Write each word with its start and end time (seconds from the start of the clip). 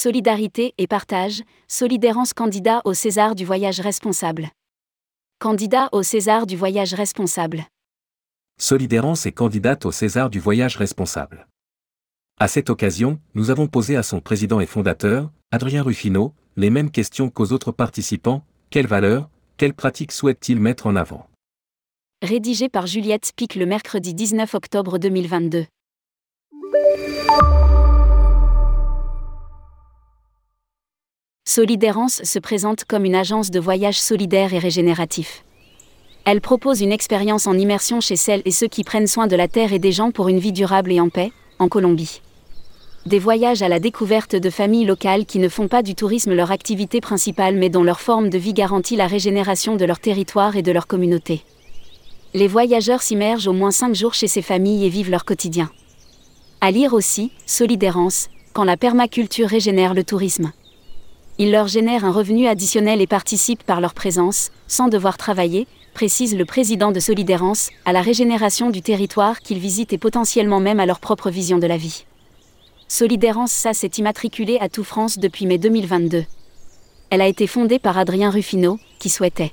Solidarité 0.00 0.74
et 0.78 0.86
partage, 0.86 1.42
Solidérance 1.66 2.32
candidat 2.32 2.82
au 2.84 2.94
César 2.94 3.34
du 3.34 3.44
voyage 3.44 3.80
responsable. 3.80 4.48
Candidat 5.40 5.88
au 5.90 6.04
César 6.04 6.46
du 6.46 6.56
voyage 6.56 6.94
responsable. 6.94 7.66
Solidérance 8.60 9.26
est 9.26 9.32
candidate 9.32 9.86
au 9.86 9.90
César 9.90 10.30
du 10.30 10.38
voyage 10.38 10.76
responsable. 10.76 11.48
À 12.38 12.46
cette 12.46 12.70
occasion, 12.70 13.18
nous 13.34 13.50
avons 13.50 13.66
posé 13.66 13.96
à 13.96 14.04
son 14.04 14.20
président 14.20 14.60
et 14.60 14.66
fondateur, 14.66 15.32
Adrien 15.50 15.82
Ruffino, 15.82 16.32
les 16.56 16.70
mêmes 16.70 16.92
questions 16.92 17.28
qu'aux 17.28 17.50
autres 17.50 17.72
participants, 17.72 18.44
quelles 18.70 18.86
valeurs, 18.86 19.28
quelles 19.56 19.74
pratiques 19.74 20.12
souhaite-t-il 20.12 20.60
mettre 20.60 20.86
en 20.86 20.94
avant? 20.94 21.26
Rédigé 22.22 22.68
par 22.68 22.86
Juliette 22.86 23.32
Pic 23.34 23.56
le 23.56 23.66
mercredi 23.66 24.14
19 24.14 24.54
octobre 24.54 24.98
2022. 24.98 25.66
Solidérance 31.50 32.20
se 32.24 32.38
présente 32.38 32.84
comme 32.84 33.06
une 33.06 33.14
agence 33.14 33.50
de 33.50 33.58
voyage 33.58 33.98
solidaire 33.98 34.52
et 34.52 34.58
régénératif. 34.58 35.44
Elle 36.26 36.42
propose 36.42 36.82
une 36.82 36.92
expérience 36.92 37.46
en 37.46 37.56
immersion 37.56 38.02
chez 38.02 38.16
celles 38.16 38.42
et 38.44 38.50
ceux 38.50 38.66
qui 38.66 38.84
prennent 38.84 39.06
soin 39.06 39.26
de 39.26 39.34
la 39.34 39.48
terre 39.48 39.72
et 39.72 39.78
des 39.78 39.90
gens 39.90 40.10
pour 40.10 40.28
une 40.28 40.40
vie 40.40 40.52
durable 40.52 40.92
et 40.92 41.00
en 41.00 41.08
paix, 41.08 41.32
en 41.58 41.68
Colombie. 41.68 42.20
Des 43.06 43.18
voyages 43.18 43.62
à 43.62 43.68
la 43.70 43.80
découverte 43.80 44.36
de 44.36 44.50
familles 44.50 44.84
locales 44.84 45.24
qui 45.24 45.38
ne 45.38 45.48
font 45.48 45.68
pas 45.68 45.82
du 45.82 45.94
tourisme 45.94 46.34
leur 46.34 46.50
activité 46.50 47.00
principale 47.00 47.56
mais 47.56 47.70
dont 47.70 47.82
leur 47.82 48.02
forme 48.02 48.28
de 48.28 48.36
vie 48.36 48.52
garantit 48.52 48.96
la 48.96 49.06
régénération 49.06 49.76
de 49.76 49.86
leur 49.86 50.00
territoire 50.00 50.54
et 50.54 50.62
de 50.62 50.70
leur 50.70 50.86
communauté. 50.86 51.40
Les 52.34 52.46
voyageurs 52.46 53.00
s'immergent 53.00 53.48
au 53.48 53.54
moins 53.54 53.70
5 53.70 53.94
jours 53.94 54.12
chez 54.12 54.28
ces 54.28 54.42
familles 54.42 54.84
et 54.84 54.90
vivent 54.90 55.10
leur 55.10 55.24
quotidien. 55.24 55.70
À 56.60 56.70
lire 56.70 56.92
aussi, 56.92 57.32
Solidérance, 57.46 58.28
quand 58.52 58.64
la 58.64 58.76
permaculture 58.76 59.48
régénère 59.48 59.94
le 59.94 60.04
tourisme 60.04 60.52
ils 61.38 61.52
leur 61.52 61.68
génèrent 61.68 62.04
un 62.04 62.10
revenu 62.10 62.48
additionnel 62.48 63.00
et 63.00 63.06
participent 63.06 63.62
par 63.62 63.80
leur 63.80 63.94
présence, 63.94 64.50
sans 64.66 64.88
devoir 64.88 65.16
travailler, 65.16 65.68
précise 65.94 66.36
le 66.36 66.44
président 66.44 66.90
de 66.90 67.00
Solidérance, 67.00 67.70
à 67.84 67.92
la 67.92 68.02
régénération 68.02 68.70
du 68.70 68.82
territoire 68.82 69.40
qu'ils 69.40 69.58
visitent 69.58 69.92
et 69.92 69.98
potentiellement 69.98 70.60
même 70.60 70.80
à 70.80 70.86
leur 70.86 70.98
propre 70.98 71.30
vision 71.30 71.58
de 71.58 71.66
la 71.66 71.76
vie. 71.76 72.04
Solidérance 72.88 73.52
ça 73.52 73.72
s'est 73.72 73.92
immatriculée 73.98 74.58
à 74.60 74.68
Tout 74.68 74.84
France 74.84 75.18
depuis 75.18 75.46
mai 75.46 75.58
2022. 75.58 76.24
Elle 77.10 77.20
a 77.20 77.28
été 77.28 77.46
fondée 77.46 77.78
par 77.78 77.98
Adrien 77.98 78.30
Ruffino, 78.30 78.78
qui 78.98 79.08
souhaitait 79.08 79.52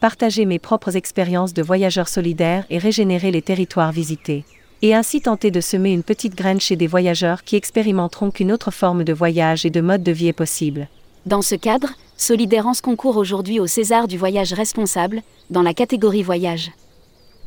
partager 0.00 0.46
mes 0.46 0.60
propres 0.60 0.96
expériences 0.96 1.54
de 1.54 1.62
voyageurs 1.62 2.08
solidaires 2.08 2.64
et 2.70 2.78
régénérer 2.78 3.32
les 3.32 3.42
territoires 3.42 3.90
visités. 3.90 4.44
Et 4.80 4.94
ainsi 4.94 5.20
tenter 5.20 5.50
de 5.50 5.60
semer 5.60 5.92
une 5.92 6.04
petite 6.04 6.36
graine 6.36 6.60
chez 6.60 6.76
des 6.76 6.86
voyageurs 6.86 7.42
qui 7.42 7.56
expérimenteront 7.56 8.30
qu'une 8.30 8.52
autre 8.52 8.70
forme 8.70 9.02
de 9.02 9.12
voyage 9.12 9.66
et 9.66 9.70
de 9.70 9.80
mode 9.80 10.04
de 10.04 10.12
vie 10.12 10.28
est 10.28 10.32
possible. 10.32 10.88
Dans 11.26 11.42
ce 11.42 11.56
cadre, 11.56 11.90
Solidérance 12.16 12.80
concourt 12.80 13.16
aujourd'hui 13.16 13.58
au 13.58 13.66
César 13.66 14.06
du 14.06 14.16
voyage 14.16 14.52
responsable, 14.52 15.22
dans 15.50 15.62
la 15.62 15.74
catégorie 15.74 16.22
voyage. 16.22 16.70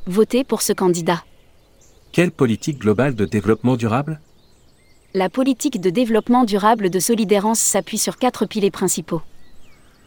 Votez 0.07 0.43
pour 0.43 0.61
ce 0.61 0.73
candidat. 0.73 1.23
Quelle 2.11 2.31
politique 2.31 2.79
globale 2.79 3.15
de 3.15 3.23
développement 3.23 3.77
durable? 3.77 4.19
La 5.13 5.29
politique 5.29 5.79
de 5.79 5.89
développement 5.89 6.43
durable 6.43 6.89
de 6.89 6.99
Solidérance 6.99 7.59
s'appuie 7.59 7.97
sur 7.97 8.17
quatre 8.17 8.45
piliers 8.45 8.71
principaux. 8.71 9.21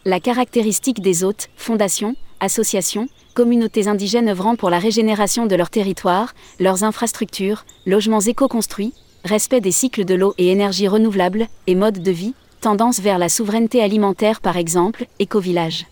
La 0.05 0.21
caractéristique 0.21 1.01
des 1.01 1.25
hôtes, 1.25 1.49
fondations, 1.57 2.17
associations, 2.41 3.09
communautés 3.35 3.89
indigènes 3.89 4.29
œuvrant 4.29 4.57
pour 4.57 4.71
la 4.71 4.79
régénération 4.79 5.47
de 5.47 5.57
leur 5.57 5.71
territoire, 5.71 6.35
leurs 6.61 6.85
infrastructures, 6.85 7.65
logements 7.87 8.21
éco-construits, 8.21 8.95
respect 9.25 9.61
des 9.61 9.73
cycles 9.73 10.05
de 10.05 10.15
l'eau 10.15 10.35
et 10.39 10.49
énergie 10.49 10.89
renouvelables, 10.89 11.49
et 11.67 11.75
mode 11.75 12.03
de 12.03 12.11
vie, 12.11 12.35
tendance 12.61 13.01
vers 13.01 13.19
la 13.19 13.29
souveraineté 13.29 13.83
alimentaire 13.83 14.41
par 14.41 14.57
exemple, 14.57 15.07
éco-village. 15.19 15.87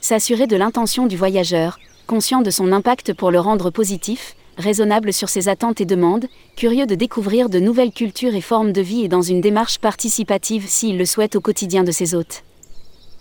S'assurer 0.00 0.46
de 0.46 0.56
l'intention 0.56 1.06
du 1.06 1.16
voyageur, 1.16 1.78
conscient 2.06 2.40
de 2.40 2.50
son 2.50 2.72
impact 2.72 3.14
pour 3.14 3.30
le 3.30 3.40
rendre 3.40 3.70
positif, 3.70 4.36
raisonnable 4.58 5.12
sur 5.12 5.28
ses 5.28 5.48
attentes 5.48 5.80
et 5.80 5.86
demandes, 5.86 6.26
curieux 6.56 6.86
de 6.86 6.94
découvrir 6.94 7.48
de 7.48 7.60
nouvelles 7.60 7.92
cultures 7.92 8.34
et 8.34 8.40
formes 8.40 8.72
de 8.72 8.80
vie 8.80 9.04
et 9.04 9.08
dans 9.08 9.22
une 9.22 9.40
démarche 9.40 9.78
participative 9.78 10.66
s'il 10.68 10.98
le 10.98 11.04
souhaite 11.04 11.36
au 11.36 11.40
quotidien 11.40 11.84
de 11.84 11.92
ses 11.92 12.14
hôtes 12.14 12.42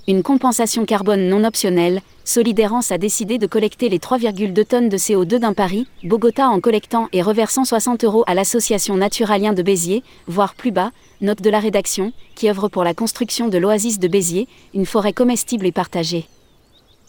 une 0.07 0.23
compensation 0.23 0.85
carbone 0.85 1.27
non 1.27 1.43
optionnelle, 1.43 2.01
Solidérance 2.23 2.93
a 2.93 2.97
décidé 2.97 3.37
de 3.37 3.45
collecter 3.45 3.89
les 3.89 3.99
3,2 3.99 4.65
tonnes 4.65 4.87
de 4.87 4.97
CO2 4.97 5.37
d'un 5.37 5.53
Paris, 5.53 5.85
Bogota 6.03 6.47
en 6.47 6.61
collectant 6.61 7.09
et 7.11 7.21
reversant 7.21 7.65
60 7.65 8.05
euros 8.05 8.23
à 8.25 8.33
l'association 8.33 8.95
Naturalien 8.95 9.51
de 9.51 9.61
Béziers, 9.61 10.03
voire 10.27 10.55
plus 10.55 10.71
bas, 10.71 10.91
note 11.19 11.41
de 11.41 11.49
la 11.49 11.59
rédaction, 11.59 12.13
qui 12.35 12.49
œuvre 12.49 12.69
pour 12.69 12.85
la 12.85 12.93
construction 12.93 13.49
de 13.49 13.57
l'oasis 13.57 13.99
de 13.99 14.07
Béziers, 14.07 14.47
une 14.73 14.85
forêt 14.85 15.11
comestible 15.11 15.65
et 15.65 15.73
partagée. 15.73 16.25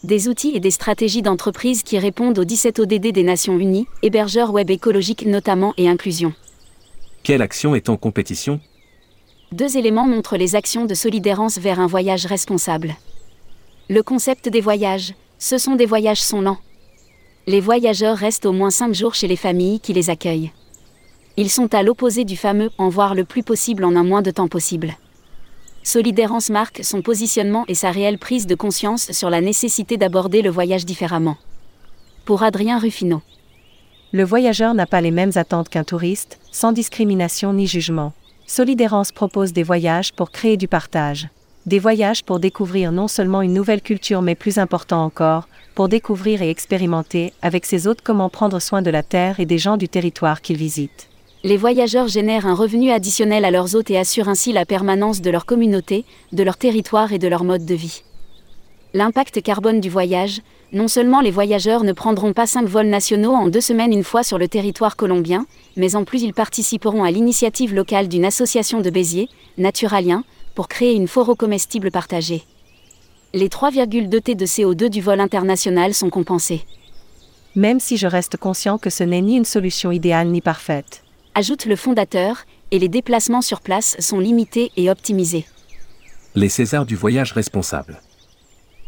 Des 0.03 0.27
outils 0.27 0.51
et 0.53 0.59
des 0.59 0.71
stratégies 0.71 1.21
d'entreprise 1.21 1.83
qui 1.83 1.99
répondent 1.99 2.37
aux 2.37 2.45
17 2.45 2.79
ODD 2.79 3.13
des 3.13 3.23
Nations 3.23 3.57
Unies, 3.57 3.87
hébergeurs 4.01 4.51
web 4.51 4.69
écologiques 4.69 5.25
notamment 5.25 5.73
et 5.77 5.87
inclusion. 5.87 6.33
Quelle 7.23 7.41
action 7.41 7.75
est 7.75 7.87
en 7.87 7.95
compétition? 7.95 8.59
Deux 9.51 9.77
éléments 9.77 10.05
montrent 10.05 10.37
les 10.37 10.55
actions 10.55 10.85
de 10.85 10.93
Solidérance 10.93 11.57
vers 11.57 11.79
un 11.79 11.87
voyage 11.87 12.25
responsable. 12.27 12.95
Le 13.89 14.03
concept 14.03 14.47
des 14.47 14.61
voyages, 14.61 15.15
ce 15.39 15.57
sont 15.57 15.75
des 15.75 15.87
voyages 15.87 16.21
sont 16.21 16.41
lents. 16.41 16.59
Les 17.47 17.59
voyageurs 17.59 18.15
restent 18.15 18.45
au 18.45 18.51
moins 18.51 18.69
5 18.69 18.93
jours 18.93 19.15
chez 19.15 19.27
les 19.27 19.35
familles 19.35 19.79
qui 19.79 19.93
les 19.93 20.11
accueillent. 20.11 20.51
Ils 21.35 21.49
sont 21.49 21.73
à 21.73 21.81
l'opposé 21.81 22.25
du 22.25 22.37
fameux 22.37 22.69
en 22.77 22.89
voir 22.89 23.15
le 23.15 23.25
plus 23.25 23.41
possible 23.41 23.85
en 23.85 23.95
un 23.95 24.03
moins 24.03 24.21
de 24.21 24.29
temps 24.29 24.47
possible. 24.47 24.95
Solidérance 25.81 26.51
marque 26.51 26.83
son 26.83 27.01
positionnement 27.01 27.63
et 27.67 27.73
sa 27.73 27.89
réelle 27.89 28.19
prise 28.19 28.45
de 28.45 28.53
conscience 28.53 29.11
sur 29.13 29.31
la 29.31 29.41
nécessité 29.41 29.97
d'aborder 29.97 30.43
le 30.43 30.51
voyage 30.51 30.85
différemment. 30.85 31.37
Pour 32.25 32.43
Adrien 32.43 32.77
Ruffino. 32.77 33.23
Le 34.11 34.23
voyageur 34.23 34.75
n'a 34.75 34.85
pas 34.85 35.01
les 35.01 35.11
mêmes 35.11 35.31
attentes 35.35 35.69
qu'un 35.69 35.83
touriste, 35.83 36.39
sans 36.51 36.71
discrimination 36.71 37.53
ni 37.53 37.65
jugement. 37.65 38.13
Solidérance 38.49 39.11
propose 39.11 39.53
des 39.53 39.61
voyages 39.61 40.11
pour 40.11 40.31
créer 40.31 40.57
du 40.57 40.67
partage. 40.67 41.27
Des 41.67 41.77
voyages 41.77 42.23
pour 42.23 42.39
découvrir 42.39 42.91
non 42.91 43.07
seulement 43.07 43.43
une 43.43 43.53
nouvelle 43.53 43.79
culture 43.79 44.23
mais 44.23 44.33
plus 44.33 44.57
important 44.57 45.05
encore, 45.05 45.47
pour 45.75 45.87
découvrir 45.87 46.41
et 46.41 46.49
expérimenter 46.49 47.31
avec 47.43 47.67
ses 47.67 47.85
hôtes 47.85 48.01
comment 48.01 48.27
prendre 48.27 48.59
soin 48.59 48.81
de 48.81 48.89
la 48.89 49.03
terre 49.03 49.39
et 49.39 49.45
des 49.45 49.59
gens 49.59 49.77
du 49.77 49.87
territoire 49.87 50.41
qu'ils 50.41 50.57
visitent. 50.57 51.09
Les 51.43 51.57
voyageurs 51.57 52.07
génèrent 52.07 52.47
un 52.47 52.55
revenu 52.55 52.89
additionnel 52.89 53.45
à 53.45 53.51
leurs 53.51 53.75
hôtes 53.75 53.91
et 53.91 53.99
assurent 53.99 54.29
ainsi 54.29 54.51
la 54.51 54.65
permanence 54.65 55.21
de 55.21 55.29
leur 55.29 55.45
communauté, 55.45 56.03
de 56.33 56.41
leur 56.41 56.57
territoire 56.57 57.13
et 57.13 57.19
de 57.19 57.27
leur 57.27 57.43
mode 57.43 57.65
de 57.65 57.75
vie. 57.75 58.01
L'impact 58.95 59.43
carbone 59.43 59.81
du 59.81 59.89
voyage, 59.89 60.41
non 60.73 60.87
seulement 60.87 61.21
les 61.21 61.29
voyageurs 61.29 61.83
ne 61.83 61.93
prendront 61.93 62.33
pas 62.33 62.47
cinq 62.47 62.67
vols 62.67 62.87
nationaux 62.87 63.33
en 63.33 63.47
deux 63.47 63.61
semaines 63.61 63.93
une 63.93 64.03
fois 64.03 64.23
sur 64.23 64.39
le 64.39 64.47
territoire 64.47 64.95
colombien, 64.95 65.45
mais 65.77 65.95
en 65.95 66.05
plus 66.05 66.23
ils 66.23 66.33
participeront 66.33 67.03
à 67.03 67.11
l'initiative 67.11 67.75
locale 67.75 68.07
d'une 68.07 68.25
association 68.25 68.81
de 68.81 68.89
Béziers, 68.89 69.29
Naturalien, 69.59 70.23
pour 70.55 70.67
créer 70.67 70.95
une 70.95 71.07
forêt 71.07 71.35
comestible 71.35 71.91
partagée. 71.91 72.43
Les 73.35 73.47
3,2 73.47 74.21
T 74.21 74.33
de 74.33 74.45
CO2 74.47 74.89
du 74.89 75.01
vol 75.01 75.19
international 75.19 75.93
sont 75.93 76.09
compensés. 76.09 76.65
Même 77.55 77.79
si 77.79 77.95
je 77.95 78.07
reste 78.07 78.37
conscient 78.37 78.79
que 78.79 78.89
ce 78.89 79.03
n'est 79.03 79.21
ni 79.21 79.37
une 79.37 79.45
solution 79.45 79.91
idéale 79.91 80.29
ni 80.29 80.41
parfaite. 80.41 81.03
Ajoute 81.35 81.65
le 81.65 81.75
fondateur, 81.75 82.45
et 82.71 82.79
les 82.79 82.89
déplacements 82.89 83.43
sur 83.43 83.61
place 83.61 83.95
sont 83.99 84.19
limités 84.19 84.71
et 84.77 84.89
optimisés. 84.89 85.45
Les 86.33 86.49
Césars 86.49 86.87
du 86.87 86.95
voyage 86.95 87.33
responsable. 87.33 88.01